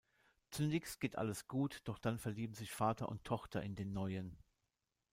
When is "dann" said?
1.99-2.17